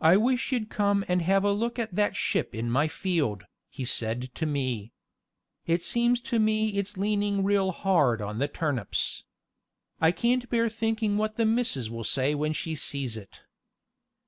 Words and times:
"I 0.00 0.16
wish 0.16 0.52
you'd 0.52 0.70
come 0.70 1.04
and 1.08 1.22
have 1.22 1.42
a 1.42 1.50
look 1.50 1.80
at 1.80 1.96
that 1.96 2.14
ship 2.14 2.54
in 2.54 2.70
my 2.70 2.86
field," 2.86 3.46
he 3.68 3.84
said 3.84 4.32
to 4.36 4.46
me. 4.46 4.92
"It 5.66 5.82
seems 5.82 6.20
to 6.20 6.38
me 6.38 6.78
it's 6.78 6.96
leaning 6.96 7.42
real 7.42 7.72
hard 7.72 8.22
on 8.22 8.38
the 8.38 8.46
turnips. 8.46 9.24
I 10.00 10.12
can't 10.12 10.48
bear 10.50 10.68
thinking 10.68 11.16
what 11.16 11.34
the 11.34 11.46
missus 11.46 11.90
will 11.90 12.04
say 12.06 12.32
when 12.32 12.52
she 12.52 12.76
sees 12.76 13.16
it." 13.16 13.40